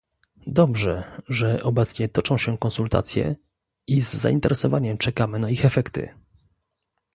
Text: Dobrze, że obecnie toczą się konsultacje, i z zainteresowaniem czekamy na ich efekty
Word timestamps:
Dobrze, 0.47 1.03
że 1.29 1.63
obecnie 1.63 2.07
toczą 2.07 2.37
się 2.37 2.57
konsultacje, 2.57 3.35
i 3.87 4.01
z 4.01 4.13
zainteresowaniem 4.13 4.97
czekamy 4.97 5.39
na 5.39 5.49
ich 5.49 5.65
efekty 5.65 6.09